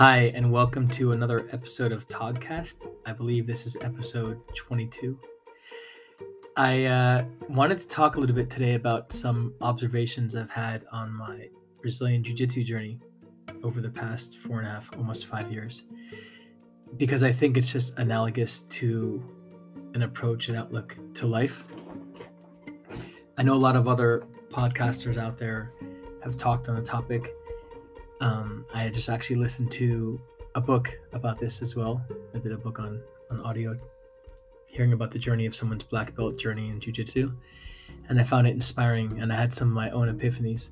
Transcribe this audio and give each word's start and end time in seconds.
Hi, 0.00 0.32
and 0.34 0.50
welcome 0.50 0.88
to 0.92 1.12
another 1.12 1.46
episode 1.52 1.92
of 1.92 2.08
Toddcast. 2.08 2.90
I 3.04 3.12
believe 3.12 3.46
this 3.46 3.66
is 3.66 3.76
episode 3.82 4.40
22. 4.54 5.18
I 6.56 6.86
uh, 6.86 7.24
wanted 7.50 7.80
to 7.80 7.86
talk 7.86 8.16
a 8.16 8.18
little 8.18 8.34
bit 8.34 8.48
today 8.48 8.76
about 8.76 9.12
some 9.12 9.52
observations 9.60 10.34
I've 10.34 10.48
had 10.48 10.86
on 10.90 11.12
my 11.12 11.50
Brazilian 11.82 12.24
Jiu 12.24 12.34
Jitsu 12.34 12.64
journey 12.64 12.98
over 13.62 13.82
the 13.82 13.90
past 13.90 14.38
four 14.38 14.60
and 14.60 14.66
a 14.66 14.70
half, 14.70 14.88
almost 14.96 15.26
five 15.26 15.52
years, 15.52 15.84
because 16.96 17.22
I 17.22 17.30
think 17.30 17.58
it's 17.58 17.70
just 17.70 17.98
analogous 17.98 18.62
to 18.62 19.22
an 19.92 20.04
approach 20.04 20.48
and 20.48 20.56
outlook 20.56 20.96
to 21.12 21.26
life. 21.26 21.62
I 23.36 23.42
know 23.42 23.52
a 23.52 23.56
lot 23.56 23.76
of 23.76 23.86
other 23.86 24.26
podcasters 24.50 25.18
out 25.18 25.36
there 25.36 25.74
have 26.24 26.38
talked 26.38 26.70
on 26.70 26.76
the 26.76 26.82
topic 26.82 27.34
um, 28.20 28.64
I 28.74 28.88
just 28.88 29.08
actually 29.08 29.36
listened 29.36 29.72
to 29.72 30.20
a 30.54 30.60
book 30.60 30.98
about 31.12 31.38
this 31.38 31.62
as 31.62 31.74
well. 31.74 32.04
I 32.34 32.38
did 32.38 32.52
a 32.52 32.56
book 32.56 32.78
on 32.78 33.00
on 33.30 33.40
audio, 33.40 33.78
hearing 34.68 34.92
about 34.92 35.10
the 35.10 35.18
journey 35.18 35.46
of 35.46 35.54
someone's 35.54 35.84
black 35.84 36.14
belt 36.16 36.38
journey 36.38 36.68
in 36.68 36.80
jujitsu, 36.80 37.32
and 38.08 38.20
I 38.20 38.24
found 38.24 38.46
it 38.46 38.50
inspiring. 38.50 39.20
And 39.20 39.32
I 39.32 39.36
had 39.36 39.52
some 39.52 39.68
of 39.68 39.74
my 39.74 39.90
own 39.90 40.14
epiphanies. 40.14 40.70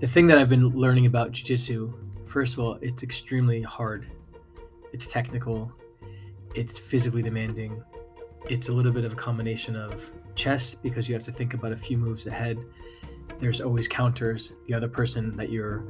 The 0.00 0.06
thing 0.06 0.26
that 0.28 0.38
I've 0.38 0.48
been 0.48 0.68
learning 0.68 1.06
about 1.06 1.32
jujitsu, 1.32 1.92
first 2.26 2.54
of 2.54 2.60
all, 2.60 2.78
it's 2.80 3.02
extremely 3.02 3.62
hard. 3.62 4.06
It's 4.92 5.06
technical. 5.06 5.72
It's 6.54 6.78
physically 6.78 7.22
demanding. 7.22 7.82
It's 8.48 8.68
a 8.68 8.72
little 8.72 8.92
bit 8.92 9.04
of 9.04 9.14
a 9.14 9.16
combination 9.16 9.76
of 9.76 10.10
chess 10.34 10.74
because 10.74 11.08
you 11.08 11.14
have 11.14 11.22
to 11.24 11.32
think 11.32 11.54
about 11.54 11.72
a 11.72 11.76
few 11.76 11.96
moves 11.96 12.26
ahead 12.26 12.64
there's 13.42 13.60
always 13.60 13.88
counters. 13.88 14.54
The 14.66 14.74
other 14.74 14.88
person 14.88 15.36
that 15.36 15.50
you're 15.50 15.84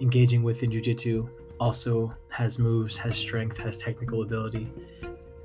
engaging 0.00 0.44
with 0.44 0.62
in 0.62 0.70
jujitsu 0.70 1.28
also 1.58 2.14
has 2.28 2.60
moves, 2.60 2.96
has 2.96 3.18
strength, 3.18 3.56
has 3.58 3.76
technical 3.76 4.22
ability. 4.22 4.70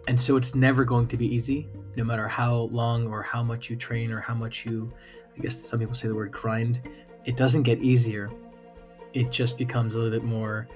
And 0.08 0.20
so 0.22 0.38
it's 0.38 0.54
never 0.54 0.86
going 0.86 1.08
to 1.08 1.18
be 1.18 1.26
easy, 1.26 1.68
no 1.96 2.04
matter 2.04 2.28
how 2.28 2.70
long 2.72 3.08
or 3.08 3.24
how 3.24 3.42
much 3.42 3.68
you 3.68 3.76
train 3.76 4.12
or 4.12 4.20
how 4.20 4.36
much 4.36 4.64
you, 4.64 4.94
I 5.36 5.42
guess 5.42 5.60
some 5.60 5.80
people 5.80 5.96
say 5.96 6.08
the 6.08 6.14
word 6.14 6.32
grind. 6.32 6.82
It 7.26 7.36
doesn't 7.36 7.64
get 7.64 7.80
easier. 7.80 8.30
It 9.14 9.32
just 9.32 9.58
becomes 9.58 9.96
a 9.96 9.98
little 9.98 10.20
bit 10.20 10.28
more 10.28 10.68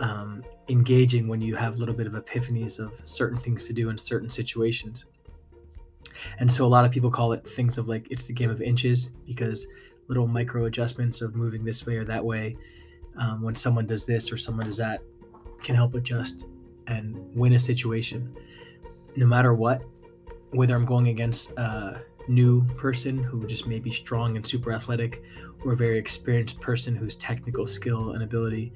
um, 0.00 0.44
engaging 0.68 1.28
when 1.28 1.40
you 1.40 1.54
have 1.54 1.76
a 1.76 1.78
little 1.78 1.94
bit 1.94 2.08
of 2.08 2.14
epiphanies 2.14 2.80
of 2.80 2.98
certain 3.04 3.38
things 3.38 3.64
to 3.68 3.72
do 3.72 3.90
in 3.90 3.96
certain 3.96 4.30
situations. 4.30 5.04
And 6.40 6.52
so 6.52 6.66
a 6.66 6.68
lot 6.68 6.84
of 6.84 6.90
people 6.90 7.12
call 7.12 7.32
it 7.32 7.48
things 7.48 7.78
of 7.78 7.88
like 7.88 8.08
it's 8.10 8.26
the 8.26 8.32
game 8.32 8.50
of 8.50 8.60
inches 8.60 9.10
because 9.24 9.68
little 10.08 10.26
micro 10.26 10.66
adjustments 10.66 11.20
of 11.20 11.34
moving 11.34 11.64
this 11.64 11.86
way 11.86 11.96
or 11.96 12.04
that 12.04 12.24
way 12.24 12.56
um, 13.18 13.42
when 13.42 13.54
someone 13.54 13.86
does 13.86 14.06
this 14.06 14.30
or 14.32 14.36
someone 14.36 14.66
does 14.66 14.76
that 14.76 15.00
can 15.62 15.74
help 15.74 15.94
adjust 15.94 16.46
and 16.86 17.16
win 17.34 17.54
a 17.54 17.58
situation. 17.58 18.36
No 19.16 19.26
matter 19.26 19.54
what 19.54 19.82
whether 20.52 20.76
i'm 20.76 20.86
going 20.86 21.08
against 21.08 21.50
a 21.58 22.00
new 22.28 22.64
person 22.76 23.20
who 23.22 23.44
just 23.46 23.66
may 23.66 23.80
be 23.80 23.92
strong 23.92 24.36
and 24.36 24.46
super 24.46 24.72
athletic 24.72 25.22
or 25.64 25.72
a 25.72 25.76
very 25.76 25.98
experienced 25.98 26.60
person 26.60 26.94
whose 26.94 27.16
technical 27.16 27.66
skill 27.66 28.12
and 28.12 28.22
ability 28.22 28.72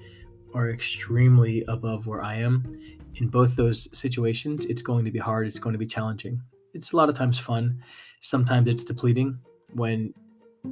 are 0.53 0.71
extremely 0.71 1.65
above 1.69 2.09
where 2.09 2.23
i 2.23 2.35
am 2.35 2.75
in 3.15 3.29
both 3.29 3.55
those 3.55 3.89
situations 3.97 4.67
it's 4.67 4.83
going 4.83 5.05
to 5.05 5.13
be 5.13 5.19
hard 5.19 5.47
it's 5.47 5.61
going 5.61 5.73
to 5.73 5.79
be 5.79 5.87
challenging. 5.87 6.43
It's 6.75 6.93
a 6.93 6.97
lot 6.97 7.09
of 7.09 7.15
times 7.15 7.39
fun. 7.39 7.83
Sometimes 8.21 8.69
it's 8.69 8.85
depleting 8.85 9.39
when 9.73 10.15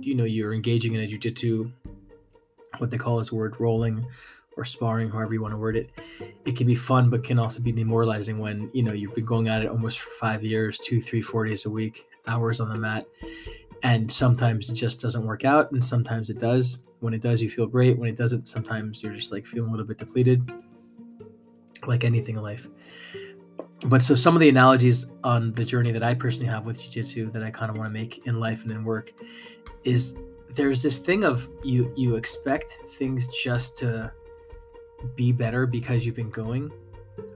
you 0.01 0.15
know 0.15 0.25
you're 0.25 0.55
engaging 0.55 0.95
in 0.95 1.01
a 1.01 1.07
jiu-jitsu 1.07 1.71
what 2.79 2.91
they 2.91 2.99
call 2.99 3.19
this 3.19 3.33
word 3.33 3.59
rolling 3.59 4.07
or 4.57 4.65
sparring 4.65 5.09
however 5.09 5.33
you 5.33 5.41
want 5.41 5.53
to 5.53 5.59
word 5.59 5.77
it. 5.77 5.91
It 6.45 6.57
can 6.57 6.67
be 6.67 6.75
fun 6.75 7.11
but 7.11 7.25
can 7.25 7.39
also 7.39 7.63
be 7.63 7.73
demoralizing 7.73 8.39
when 8.39 8.71
you 8.75 8.83
know 8.83 8.93
you've 8.93 9.15
been 9.15 9.25
going 9.25 9.49
at 9.49 9.63
it 9.63 9.69
almost 9.69 10.01
for 10.01 10.11
five 10.11 10.45
years 10.45 10.79
two 10.79 11.01
three 11.01 11.23
four 11.23 11.47
days 11.47 11.67
a 11.67 11.71
week 11.71 12.09
hours 12.27 12.61
on 12.61 12.69
the 12.69 12.77
mat 12.77 13.07
and 13.83 14.11
sometimes 14.11 14.69
it 14.69 14.75
just 14.75 15.01
doesn't 15.01 15.25
work 15.25 15.45
out 15.45 15.71
and 15.73 15.85
sometimes 15.85 16.29
it 16.31 16.39
does. 16.39 16.81
When 17.01 17.15
it 17.15 17.23
does 17.23 17.41
you 17.41 17.49
feel 17.49 17.67
great. 17.67 17.97
When 17.97 18.09
it 18.09 18.17
doesn't 18.17 18.49
sometimes 18.49 19.03
you're 19.03 19.15
just 19.15 19.33
like 19.33 19.47
feeling 19.47 19.69
a 19.69 19.73
little 19.73 19.87
bit 19.87 19.99
depleted 19.99 20.53
like 21.87 22.03
anything 22.03 22.37
in 22.37 22.43
life 22.43 22.67
but 23.87 24.03
so 24.03 24.15
some 24.15 24.35
of 24.35 24.41
the 24.41 24.49
analogies 24.49 25.07
on 25.23 25.53
the 25.53 25.65
journey 25.65 25.93
that 25.93 26.03
I 26.03 26.15
personally 26.15 26.49
have 26.49 26.67
with 26.67 26.83
jiu-jitsu 26.83 27.31
that 27.31 27.43
I 27.43 27.51
kind 27.51 27.71
of 27.71 27.79
want 27.79 27.87
to 27.87 27.93
make 27.93 28.27
in 28.27 28.41
life 28.41 28.63
and 28.63 28.73
in 28.73 28.85
work 28.85 29.13
is 29.85 30.17
there's 30.51 30.83
this 30.83 30.99
thing 30.99 31.25
of 31.25 31.49
you 31.63 31.93
you 31.97 32.17
expect 32.17 32.79
things 32.91 33.29
just 33.29 33.77
to 33.79 34.13
be 35.15 35.31
better 35.31 35.67
because 35.67 36.05
you've 36.05 36.17
been 36.17 36.31
going 36.31 36.71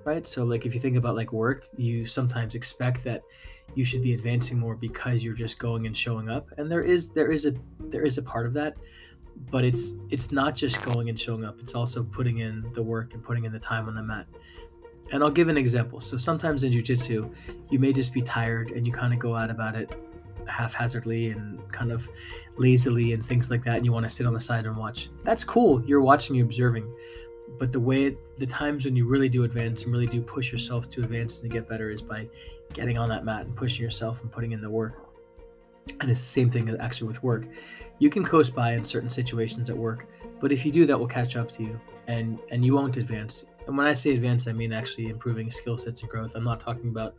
right? 0.05 0.27
So 0.27 0.45
like 0.45 0.67
if 0.67 0.75
you 0.75 0.81
think 0.81 0.97
about 0.97 1.15
like 1.15 1.33
work 1.33 1.69
you 1.77 2.07
sometimes 2.07 2.55
expect 2.55 3.05
that 3.05 3.23
you 3.75 3.85
should 3.85 4.03
be 4.03 4.15
advancing 4.15 4.59
more 4.59 4.75
because 4.75 5.23
you're 5.23 5.35
just 5.35 5.59
going 5.59 5.87
and 5.87 5.97
showing 5.97 6.29
up. 6.29 6.49
And 6.59 6.71
there 6.71 6.83
is 6.83 7.11
there 7.11 7.31
is 7.31 7.47
a 7.47 7.55
there 7.79 8.03
is 8.03 8.19
a 8.19 8.23
part 8.23 8.47
of 8.47 8.53
that 8.55 8.75
but 9.51 9.65
it's 9.65 9.95
it's 10.11 10.33
not 10.33 10.55
just 10.55 10.83
going 10.83 11.09
and 11.09 11.19
showing 11.19 11.45
up. 11.45 11.59
It's 11.61 11.75
also 11.75 12.03
putting 12.03 12.39
in 12.39 12.65
the 12.75 12.83
work 12.83 13.15
and 13.15 13.23
putting 13.23 13.45
in 13.45 13.53
the 13.53 13.61
time 13.61 13.87
on 13.89 13.95
the 13.95 14.03
mat 14.03 14.27
and 15.13 15.23
i'll 15.23 15.31
give 15.31 15.49
an 15.49 15.57
example. 15.57 16.01
So 16.01 16.17
sometimes 16.17 16.65
in 16.65 16.73
jiu-jitsu 16.73 17.31
you 17.71 17.79
may 17.79 17.93
just 17.93 18.13
be 18.13 18.23
tired 18.23 18.73
and 18.73 18.87
you 18.87 18.93
kind 18.93 19.13
of 19.13 19.19
go 19.19 19.37
out 19.37 19.51
about 19.51 19.75
it 19.75 19.95
haphazardly 20.47 21.31
and 21.31 21.61
kind 21.73 21.93
of 21.93 22.09
lazily 22.57 23.13
and 23.13 23.25
things 23.25 23.51
like 23.51 23.63
that 23.65 23.77
and 23.77 23.87
you 23.87 23.93
want 23.93 24.05
to 24.05 24.11
sit 24.11 24.27
on 24.27 24.35
the 24.35 24.41
side 24.41 24.67
and 24.67 24.77
watch. 24.77 25.11
That's 25.25 25.45
cool. 25.45 25.83
You're 25.85 26.01
watching 26.01 26.37
you're 26.37 26.47
observing. 26.47 26.93
But 27.59 27.71
the 27.71 27.81
way 27.81 28.17
the 28.39 28.47
times 28.47 28.85
when 28.85 28.97
you 28.97 29.07
really 29.07 29.29
do 29.29 29.45
advance 29.45 29.85
and 29.85 29.93
really 29.93 30.07
do 30.07 30.21
push 30.21 30.51
yourself 30.51 30.89
to 30.91 31.01
advance 31.01 31.41
and 31.41 31.51
to 31.51 31.57
get 31.57 31.69
better 31.69 31.91
is 31.91 32.03
by 32.03 32.29
getting 32.73 32.99
on 32.99 33.09
that 33.11 33.25
mat 33.25 33.45
and 33.45 33.55
pushing 33.55 33.85
yourself 33.85 34.23
and 34.23 34.33
putting 34.33 34.53
in 34.53 34.61
the 34.61 34.71
work. 34.71 35.09
And 36.01 36.11
it's 36.11 36.21
the 36.21 36.29
same 36.29 36.51
thing 36.51 36.75
actually 36.81 37.09
with 37.09 37.23
work. 37.23 37.45
You 37.99 38.09
can 38.09 38.25
coast 38.25 38.55
by 38.55 38.73
in 38.73 38.85
certain 38.85 39.11
situations 39.11 39.69
at 39.69 39.77
work 39.77 40.07
but 40.43 40.51
if 40.51 40.67
you 40.67 40.73
do 40.73 40.85
that 40.85 40.99
will 40.99 41.07
catch 41.07 41.37
up 41.37 41.51
to 41.53 41.63
you 41.63 41.81
and 42.09 42.39
and 42.51 42.67
you 42.67 42.75
won't 42.75 42.97
advance 42.99 43.47
and 43.67 43.77
when 43.77 43.87
i 43.87 43.93
say 43.93 44.15
advance 44.15 44.47
i 44.49 44.53
mean 44.53 44.73
actually 44.73 45.09
improving 45.09 45.51
skill 45.51 45.77
sets 45.77 46.01
and 46.03 46.11
growth 46.11 46.35
i'm 46.35 46.45
not 46.45 46.61
talking 46.61 46.89
about 46.89 47.15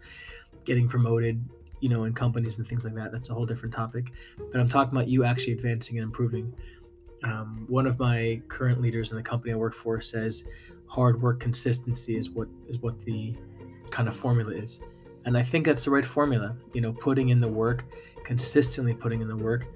getting 0.66 0.88
promoted 0.88 1.44
you 1.84 1.90
know, 1.90 2.06
in 2.06 2.14
companies 2.14 2.60
and 2.60 2.68
things 2.68 2.86
like 2.86 2.96
that. 2.96 3.12
That's 3.12 3.30
a 3.30 3.34
whole 3.34 3.46
different 3.46 3.76
topic. 3.76 4.06
But 4.38 4.62
I'm 4.62 4.70
talking 4.70 4.96
about 4.96 5.10
you 5.10 5.26
actually 5.26 5.52
advancing 5.52 5.98
and 5.98 6.06
improving. 6.06 6.54
Um, 7.26 7.66
one 7.68 7.86
of 7.86 8.00
my 8.00 8.42
current 8.48 8.82
leaders 8.82 9.12
in 9.12 9.18
the 9.18 9.22
company 9.22 9.52
I 9.52 9.58
work 9.58 9.74
for 9.74 10.00
says 10.00 10.48
hard 10.88 11.22
work 11.22 11.42
consistency 11.42 12.16
is 12.16 12.30
what 12.30 12.48
is 12.70 12.80
what 12.80 13.02
the 13.02 13.36
kind 13.92 14.08
of 14.08 14.16
formula 14.16 14.54
is. 14.54 14.80
And 15.26 15.38
I 15.38 15.44
think 15.44 15.66
that's 15.66 15.84
the 15.84 15.92
right 15.92 16.06
formula. 16.06 16.56
You 16.72 16.80
know, 16.80 16.94
putting 16.94 17.30
in 17.30 17.42
the 17.42 17.50
work, 17.50 17.84
consistently 18.24 18.94
putting 18.94 19.20
in 19.20 19.28
the 19.28 19.36
work, 19.36 19.68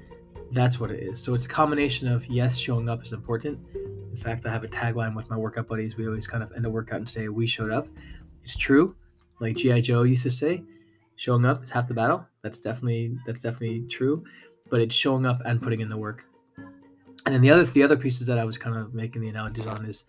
that's 0.54 0.80
what 0.80 0.92
it 0.92 1.04
is. 1.04 1.20
So 1.20 1.34
it's 1.34 1.46
a 1.46 1.50
combination 1.50 2.08
of 2.08 2.26
yes, 2.28 2.56
showing 2.56 2.88
up 2.88 3.04
is 3.04 3.12
important. 3.12 3.60
In 4.18 4.24
fact, 4.24 4.48
I 4.48 4.52
have 4.52 4.64
a 4.64 4.68
tagline 4.68 5.16
with 5.16 5.30
my 5.30 5.38
workout 5.38 5.68
buddies. 5.68 5.96
We 5.96 6.08
always 6.08 6.26
kind 6.26 6.42
of 6.42 6.52
end 6.54 6.66
a 6.66 6.70
workout 6.70 6.98
and 6.98 7.08
say, 7.08 7.28
We 7.28 7.46
showed 7.46 7.72
up. 7.72 7.88
It's 8.44 8.58
true. 8.58 8.96
Like 9.40 9.58
G.I. 9.58 9.82
Joe 9.82 10.02
used 10.02 10.24
to 10.24 10.32
say, 10.32 10.64
showing 11.18 11.46
up 11.46 11.64
is 11.64 11.70
half 11.70 11.88
the 11.88 11.94
battle. 11.94 12.26
That's 12.42 12.60
definitely 12.60 13.16
that's 13.28 13.42
definitely 13.42 13.82
true, 13.88 14.24
but 14.72 14.82
it's 14.82 14.96
showing 14.96 15.28
up 15.28 15.42
and 15.46 15.62
putting 15.62 15.82
in 15.82 15.90
the 15.90 15.98
work. 15.98 16.26
And 16.58 17.36
then 17.36 17.42
the 17.42 17.52
other 17.52 17.66
the 17.66 17.84
other 17.84 17.96
pieces 17.96 18.26
that 18.26 18.40
I 18.40 18.44
was 18.44 18.58
kind 18.58 18.76
of 18.76 18.96
making 18.96 19.22
the 19.22 19.28
analogies 19.28 19.68
on 19.68 19.86
is 19.86 20.06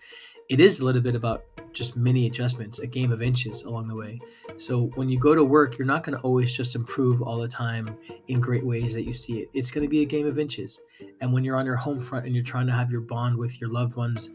it 0.48 0.60
is 0.60 0.80
a 0.80 0.84
little 0.84 1.02
bit 1.02 1.14
about 1.14 1.44
just 1.72 1.96
mini 1.96 2.26
adjustments, 2.26 2.78
a 2.78 2.86
game 2.86 3.12
of 3.12 3.22
inches 3.22 3.62
along 3.62 3.86
the 3.88 3.94
way. 3.94 4.18
So 4.56 4.86
when 4.94 5.08
you 5.08 5.18
go 5.18 5.34
to 5.34 5.44
work, 5.44 5.76
you're 5.76 5.86
not 5.86 6.02
going 6.02 6.16
to 6.16 6.22
always 6.22 6.52
just 6.52 6.74
improve 6.74 7.22
all 7.22 7.38
the 7.38 7.48
time 7.48 7.96
in 8.28 8.40
great 8.40 8.64
ways 8.64 8.94
that 8.94 9.02
you 9.02 9.12
see 9.12 9.40
it. 9.40 9.50
It's 9.52 9.70
going 9.70 9.84
to 9.84 9.88
be 9.88 10.02
a 10.02 10.06
game 10.06 10.26
of 10.26 10.38
inches. 10.38 10.80
And 11.20 11.32
when 11.32 11.44
you're 11.44 11.56
on 11.56 11.66
your 11.66 11.76
home 11.76 12.00
front 12.00 12.26
and 12.26 12.34
you're 12.34 12.44
trying 12.44 12.66
to 12.66 12.72
have 12.72 12.90
your 12.90 13.02
bond 13.02 13.36
with 13.36 13.60
your 13.60 13.70
loved 13.70 13.94
ones, 13.94 14.30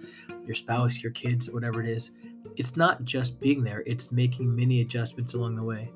your 0.46 0.56
spouse, 0.56 1.02
your 1.02 1.12
kids, 1.12 1.50
whatever 1.50 1.82
it 1.82 1.90
is, 1.90 2.12
it's 2.56 2.78
not 2.78 3.04
just 3.04 3.40
being 3.40 3.64
there, 3.64 3.84
it's 3.88 4.12
making 4.12 4.56
mini 4.56 4.82
adjustments 4.82 5.34
along 5.34 5.56
the 5.56 5.64
way 5.64 5.92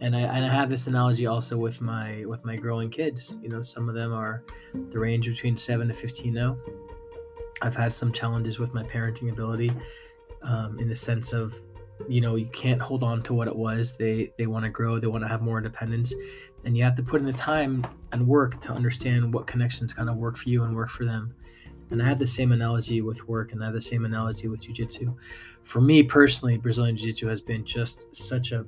and 0.00 0.16
I, 0.16 0.20
and 0.20 0.44
I 0.44 0.54
have 0.54 0.70
this 0.70 0.86
analogy 0.86 1.26
also 1.26 1.56
with 1.56 1.80
my 1.80 2.24
with 2.24 2.44
my 2.44 2.56
growing 2.56 2.90
kids. 2.90 3.38
You 3.42 3.50
know, 3.50 3.62
some 3.62 3.88
of 3.88 3.94
them 3.94 4.12
are 4.12 4.42
the 4.90 4.98
range 4.98 5.28
between 5.28 5.56
seven 5.56 5.88
to 5.88 5.94
fifteen 5.94 6.34
now. 6.34 6.56
I've 7.62 7.76
had 7.76 7.92
some 7.92 8.12
challenges 8.12 8.58
with 8.58 8.74
my 8.74 8.82
parenting 8.82 9.30
ability, 9.30 9.70
um, 10.42 10.78
in 10.78 10.88
the 10.88 10.96
sense 10.96 11.32
of, 11.32 11.54
you 12.08 12.20
know, 12.20 12.36
you 12.36 12.46
can't 12.46 12.80
hold 12.80 13.02
on 13.02 13.22
to 13.24 13.34
what 13.34 13.46
it 13.46 13.54
was. 13.54 13.96
They 13.96 14.32
they 14.38 14.46
want 14.46 14.64
to 14.64 14.70
grow. 14.70 14.98
They 14.98 15.06
want 15.06 15.22
to 15.24 15.28
have 15.28 15.42
more 15.42 15.58
independence, 15.58 16.14
and 16.64 16.76
you 16.76 16.82
have 16.84 16.94
to 16.96 17.02
put 17.02 17.20
in 17.20 17.26
the 17.26 17.32
time 17.32 17.86
and 18.12 18.26
work 18.26 18.60
to 18.62 18.72
understand 18.72 19.34
what 19.34 19.46
connections 19.46 19.92
kind 19.92 20.08
of 20.08 20.16
work 20.16 20.36
for 20.36 20.48
you 20.48 20.64
and 20.64 20.74
work 20.74 20.88
for 20.88 21.04
them. 21.04 21.34
And 21.90 22.02
I 22.02 22.06
have 22.06 22.18
the 22.18 22.26
same 22.26 22.52
analogy 22.52 23.02
with 23.02 23.28
work, 23.28 23.52
and 23.52 23.62
I 23.62 23.66
have 23.66 23.74
the 23.74 23.80
same 23.80 24.04
analogy 24.04 24.48
with 24.48 24.62
jujitsu. 24.62 25.14
For 25.62 25.80
me 25.80 26.02
personally, 26.02 26.56
Brazilian 26.56 26.96
Jiu 26.96 27.10
Jitsu 27.10 27.26
has 27.26 27.42
been 27.42 27.64
just 27.64 28.14
such 28.14 28.52
a 28.52 28.64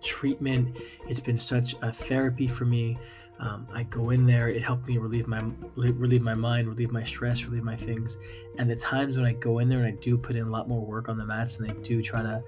treatment. 0.00 0.78
It's 1.08 1.20
been 1.20 1.38
such 1.38 1.74
a 1.82 1.92
therapy 1.92 2.46
for 2.46 2.64
me. 2.64 2.98
Um, 3.42 3.66
I 3.74 3.82
go 3.82 4.10
in 4.10 4.24
there. 4.24 4.48
It 4.48 4.62
helped 4.62 4.86
me 4.86 4.98
relieve 4.98 5.26
my 5.26 5.42
relieve 5.74 6.22
my 6.22 6.34
mind, 6.34 6.68
relieve 6.68 6.92
my 6.92 7.02
stress, 7.02 7.42
relieve 7.42 7.64
my 7.64 7.74
things. 7.74 8.18
And 8.56 8.70
the 8.70 8.76
times 8.76 9.16
when 9.16 9.26
I 9.26 9.32
go 9.32 9.58
in 9.58 9.68
there 9.68 9.80
and 9.80 9.88
I 9.88 10.00
do 10.00 10.16
put 10.16 10.36
in 10.36 10.46
a 10.46 10.50
lot 10.50 10.68
more 10.68 10.80
work 10.80 11.08
on 11.08 11.18
the 11.18 11.24
mats, 11.24 11.58
and 11.58 11.68
I 11.68 11.74
do 11.82 12.00
try 12.02 12.22
to, 12.22 12.40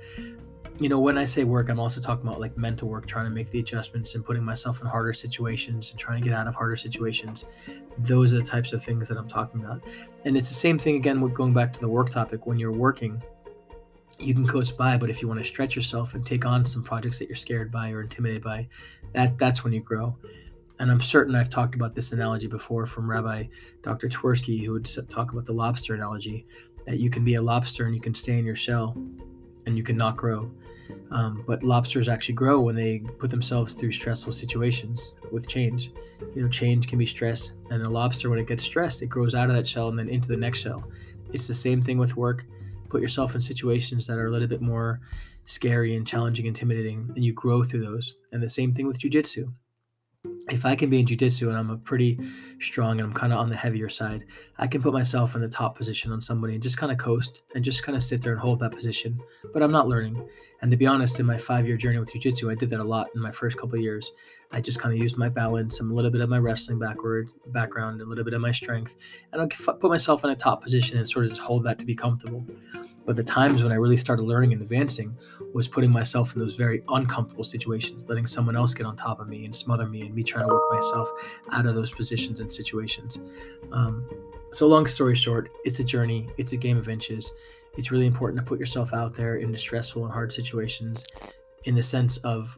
you 0.79 0.89
know, 0.89 1.01
when 1.01 1.19
I 1.19 1.25
say 1.25 1.43
work, 1.43 1.69
I'm 1.69 1.81
also 1.81 2.01
talking 2.01 2.29
about 2.29 2.39
like 2.39 2.57
mental 2.57 2.89
work, 2.89 3.07
trying 3.09 3.25
to 3.25 3.33
make 3.33 3.51
the 3.51 3.59
adjustments 3.59 4.15
and 4.15 4.25
putting 4.25 4.45
myself 4.45 4.83
in 4.83 4.87
harder 4.87 5.13
situations 5.13 5.91
and 5.91 5.99
trying 5.99 6.23
to 6.23 6.29
get 6.29 6.33
out 6.33 6.47
of 6.47 6.55
harder 6.55 6.77
situations. 6.77 7.47
Those 7.99 8.33
are 8.33 8.39
the 8.39 8.47
types 8.47 8.73
of 8.73 8.85
things 8.85 9.09
that 9.09 9.19
I'm 9.19 9.29
talking 9.29 9.65
about. 9.65 9.83
And 10.25 10.37
it's 10.37 10.49
the 10.49 10.55
same 10.55 10.79
thing 10.79 10.95
again 10.95 11.21
with 11.21 11.35
going 11.35 11.53
back 11.53 11.73
to 11.73 11.81
the 11.81 11.89
work 11.89 12.11
topic. 12.11 12.47
When 12.47 12.57
you're 12.57 12.71
working, 12.71 13.21
you 14.21 14.33
can 14.33 14.47
coast 14.47 14.77
by, 14.77 14.97
but 14.97 15.11
if 15.11 15.21
you 15.21 15.27
want 15.27 15.41
to 15.41 15.45
stretch 15.45 15.75
yourself 15.75 16.15
and 16.15 16.25
take 16.25 16.47
on 16.47 16.65
some 16.65 16.85
projects 16.85 17.19
that 17.19 17.27
you're 17.27 17.35
scared 17.35 17.73
by 17.73 17.91
or 17.91 18.03
intimidated 18.03 18.45
by, 18.45 18.69
that 19.13 19.37
that's 19.39 19.65
when 19.65 19.73
you 19.73 19.81
grow 19.81 20.17
and 20.79 20.91
I'm 20.91 21.01
certain 21.01 21.35
I've 21.35 21.51
talked 21.51 21.75
about 21.75 21.95
this 21.95 22.13
analogy 22.13 22.47
before 22.47 22.87
from 22.87 23.09
Rabbi 23.09 23.45
Dr. 23.83 24.09
Twerski, 24.09 24.65
who 24.65 24.73
would 24.73 24.89
talk 25.09 25.33
about 25.33 25.47
the 25.47 25.53
lobster 25.53 25.95
analogy 25.95 26.47
that 26.87 26.99
you 26.99 27.11
can 27.11 27.25
be 27.25 27.35
a 27.35 27.43
lobster 27.43 27.87
and 27.87 27.95
you 27.95 28.01
can 28.01 28.15
stay 28.15 28.39
in 28.39 28.45
your 28.45 28.57
shell 28.57 28.97
and 29.67 29.77
you 29.77 29.83
can 29.83 29.97
not 29.97 30.17
grow. 30.17 30.51
Um, 31.11 31.45
but 31.47 31.63
lobsters 31.63 32.09
actually 32.09 32.35
grow 32.35 32.61
when 32.61 32.77
they 32.77 32.99
put 33.19 33.31
themselves 33.31 33.73
through 33.75 33.93
stressful 33.93 34.33
situations 34.33 35.13
with 35.33 35.49
change. 35.49 35.93
You 36.35 36.43
know, 36.43 36.49
change 36.49 36.89
can 36.89 36.99
be 36.99 37.07
stress, 37.07 37.53
and 37.71 37.83
a 37.83 37.89
lobster, 37.89 38.29
when 38.29 38.39
it 38.39 38.47
gets 38.47 38.65
stressed, 38.65 39.01
it 39.01 39.07
grows 39.07 39.35
out 39.35 39.49
of 39.49 39.57
that 39.57 39.67
shell 39.67 39.89
and 39.89 39.99
then 39.99 40.09
into 40.09 40.29
the 40.29 40.37
next 40.37 40.59
shell. 40.59 40.85
It's 41.33 41.47
the 41.47 41.55
same 41.55 41.81
thing 41.81 41.99
with 41.99 42.17
work. 42.17 42.45
Put 42.91 43.01
yourself 43.01 43.35
in 43.35 43.41
situations 43.41 44.07
that 44.07 44.19
are 44.19 44.27
a 44.27 44.31
little 44.31 44.49
bit 44.49 44.61
more 44.61 45.01
scary 45.47 45.97
and 45.97 46.07
challenging, 46.07 46.47
intimidating, 46.47 47.11
and 47.15 47.25
you 47.25 47.33
grow 47.33 47.65
through 47.65 47.85
those. 47.85 48.17
And 48.33 48.43
the 48.43 48.49
same 48.49 48.73
thing 48.73 48.87
with 48.87 48.99
jujitsu 48.99 49.53
if 50.49 50.67
I 50.67 50.77
can 50.77 50.91
be 50.91 51.01
in 51.01 51.07
jujitsu 51.07 51.49
and 51.49 51.57
I'm 51.57 51.71
a 51.71 51.77
pretty 51.77 52.19
strong 52.61 53.01
and 53.01 53.09
I'm 53.09 53.15
kind 53.15 53.33
of 53.33 53.39
on 53.39 53.49
the 53.49 53.57
heavier 53.57 53.89
side, 53.89 54.25
I 54.59 54.67
can 54.67 54.83
put 54.83 54.93
myself 54.93 55.35
in 55.35 55.41
the 55.41 55.49
top 55.49 55.77
position 55.77 56.13
on 56.13 56.21
somebody 56.21 56.55
and 56.55 56.63
just 56.63 56.77
kind 56.77 56.93
of 56.93 56.99
coast 56.99 57.43
and 57.55 57.65
just 57.65 57.83
kind 57.83 57.97
of 57.97 58.03
sit 58.03 58.23
there 58.23 58.33
and 58.33 58.41
hold 58.41 58.61
that 58.61 58.73
position. 58.73 59.19
But 59.53 59.63
I'm 59.63 59.71
not 59.71 59.89
learning. 59.89 60.29
And 60.61 60.71
to 60.71 60.77
be 60.77 60.87
honest, 60.87 61.19
in 61.19 61.27
my 61.27 61.37
five 61.37 61.67
year 61.67 61.77
journey 61.77 61.99
with 61.99 62.13
jujitsu, 62.13 62.51
I 62.51 62.55
did 62.55 62.71
that 62.71 62.81
a 62.81 62.85
lot 62.85 63.09
in 63.15 63.21
my 63.21 63.31
first 63.31 63.57
couple 63.57 63.79
years. 63.79 64.13
I 64.53 64.61
just 64.61 64.81
kind 64.81 64.95
of 64.95 65.03
used 65.03 65.19
my 65.19 65.29
balance, 65.29 65.81
and 65.81 65.91
a 65.91 65.95
little 65.95 66.11
bit 66.11 66.21
of 66.21 66.29
my 66.29 66.39
wrestling 66.39 66.79
backward 66.79 67.29
background, 67.47 68.01
a 68.01 68.05
little 68.05 68.25
bit 68.25 68.35
of 68.35 68.41
my 68.41 68.53
strength, 68.53 68.97
and 69.33 69.43
I'll 69.43 69.49
put 69.49 69.91
myself 69.91 70.25
in 70.25 70.31
a 70.31 70.37
top 70.37 70.63
position 70.63 70.97
and 70.97 71.09
sort 71.09 71.25
of 71.25 71.33
just 71.33 71.43
hold 71.43 71.65
that 71.65 71.79
to 71.81 71.87
be 71.87 71.95
comfortable. 71.95 72.47
But 73.07 73.17
the 73.17 73.25
times 73.25 73.63
when 73.63 73.73
I 73.73 73.77
really 73.77 73.97
started 73.97 74.23
learning 74.23 74.53
and 74.53 74.63
advancing 74.63 75.17
was 75.53 75.69
putting 75.69 75.91
myself 75.91 76.35
in 76.35 76.41
those 76.41 76.57
very 76.57 76.83
uncomfortable 76.89 77.45
situations, 77.45 78.03
letting 78.09 78.27
someone 78.27 78.57
else 78.57 78.73
get 78.73 78.87
on 78.87 78.97
top 78.97 79.21
of 79.21 79.29
me 79.29 79.45
and 79.45 79.55
smother 79.55 79.87
me, 79.87 80.03
and 80.03 80.15
me 80.15 80.23
trying 80.23 80.49
to 80.49 80.53
work 80.53 80.73
myself 80.73 81.11
out 81.53 81.67
of 81.67 81.75
those 81.75 81.93
positions 81.93 82.41
and 82.41 82.53
situations. 82.53 83.21
Um, 83.73 84.09
so, 84.53 84.67
long 84.67 84.87
story 84.87 85.15
short, 85.15 85.51
it's 85.65 85.81
a 85.81 85.85
journey, 85.85 86.29
it's 86.39 86.53
a 86.53 86.57
game 86.57 86.79
of 86.79 86.89
inches. 86.89 87.33
It's 87.77 87.91
really 87.91 88.07
important 88.07 88.39
to 88.39 88.49
put 88.49 88.59
yourself 88.59 88.95
out 88.95 89.15
there 89.15 89.37
in 89.37 89.51
the 89.51 89.59
stressful 89.59 90.05
and 90.05 90.13
hard 90.13 90.33
situations 90.33 91.05
in 91.65 91.75
the 91.75 91.83
sense 91.83 92.19
of 92.19 92.57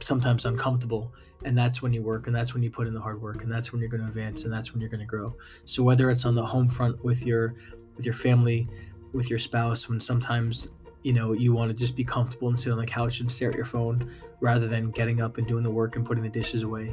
sometimes 0.00 0.44
uncomfortable 0.44 1.12
and 1.44 1.56
that's 1.56 1.82
when 1.82 1.92
you 1.92 2.02
work 2.02 2.26
and 2.26 2.34
that's 2.34 2.54
when 2.54 2.62
you 2.62 2.70
put 2.70 2.86
in 2.86 2.94
the 2.94 3.00
hard 3.00 3.20
work 3.20 3.42
and 3.42 3.52
that's 3.52 3.72
when 3.72 3.80
you're 3.80 3.90
going 3.90 4.02
to 4.02 4.08
advance 4.08 4.44
and 4.44 4.52
that's 4.52 4.72
when 4.72 4.80
you're 4.80 4.90
going 4.90 5.00
to 5.00 5.06
grow 5.06 5.34
so 5.64 5.82
whether 5.82 6.10
it's 6.10 6.24
on 6.24 6.34
the 6.34 6.44
home 6.44 6.68
front 6.68 7.02
with 7.04 7.24
your 7.24 7.54
with 7.96 8.04
your 8.04 8.14
family 8.14 8.68
with 9.14 9.30
your 9.30 9.38
spouse 9.38 9.88
when 9.88 10.00
sometimes 10.00 10.72
you 11.02 11.12
know 11.12 11.32
you 11.32 11.52
want 11.52 11.70
to 11.70 11.74
just 11.74 11.94
be 11.94 12.04
comfortable 12.04 12.48
and 12.48 12.58
sit 12.58 12.72
on 12.72 12.78
the 12.78 12.86
couch 12.86 13.20
and 13.20 13.30
stare 13.30 13.50
at 13.50 13.54
your 13.54 13.64
phone 13.64 14.10
rather 14.40 14.68
than 14.68 14.90
getting 14.90 15.22
up 15.22 15.38
and 15.38 15.46
doing 15.46 15.62
the 15.62 15.70
work 15.70 15.96
and 15.96 16.04
putting 16.04 16.22
the 16.22 16.28
dishes 16.28 16.62
away. 16.62 16.92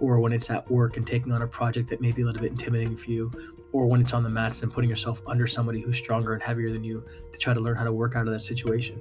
Or 0.00 0.18
when 0.18 0.32
it's 0.32 0.50
at 0.50 0.70
work 0.70 0.96
and 0.96 1.06
taking 1.06 1.32
on 1.32 1.42
a 1.42 1.46
project 1.46 1.88
that 1.90 2.00
may 2.00 2.10
be 2.10 2.22
a 2.22 2.24
little 2.24 2.40
bit 2.40 2.52
intimidating 2.52 2.96
for 2.96 3.10
you. 3.10 3.30
Or 3.72 3.86
when 3.86 4.00
it's 4.00 4.12
on 4.12 4.22
the 4.22 4.30
mats 4.30 4.62
and 4.62 4.72
putting 4.72 4.90
yourself 4.90 5.22
under 5.26 5.46
somebody 5.46 5.80
who's 5.80 5.98
stronger 5.98 6.32
and 6.34 6.42
heavier 6.42 6.72
than 6.72 6.82
you 6.82 7.04
to 7.32 7.38
try 7.38 7.54
to 7.54 7.60
learn 7.60 7.76
how 7.76 7.84
to 7.84 7.92
work 7.92 8.16
out 8.16 8.26
of 8.26 8.32
that 8.32 8.40
situation. 8.40 9.00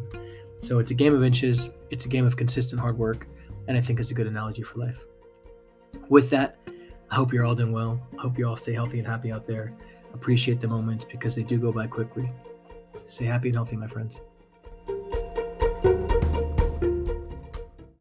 So 0.59 0.79
it's 0.79 0.91
a 0.91 0.93
game 0.93 1.15
of 1.15 1.23
inches. 1.23 1.71
It's 1.89 2.05
a 2.05 2.09
game 2.09 2.25
of 2.25 2.35
consistent 2.35 2.79
hard 2.79 2.97
work. 2.97 3.27
And 3.67 3.77
i 3.77 3.81
think 3.81 3.99
it's 3.99 4.11
a 4.11 4.13
good 4.13 4.27
analogy 4.27 4.61
for 4.61 4.79
life. 4.79 5.05
With 6.09 6.29
that 6.31 6.59
i 7.11 7.15
hope 7.15 7.33
you're 7.33 7.45
all 7.45 7.55
doing 7.55 7.71
well. 7.71 7.99
I 8.17 8.21
hope 8.21 8.37
you 8.37 8.47
all 8.47 8.57
stay 8.57 8.73
healthy 8.73 8.99
and 8.99 9.07
happy 9.07 9.31
out 9.31 9.47
there. 9.47 9.73
Appreciate 10.13 10.59
the 10.61 10.67
moments 10.67 11.05
because 11.05 11.35
they 11.35 11.43
do 11.43 11.57
go 11.57 11.71
by 11.71 11.87
quickly 11.87 12.29
Stay 13.09 13.25
happy 13.25 13.49
and 13.49 13.55
healthy, 13.55 13.75
my 13.75 13.87
friends. 13.87 14.21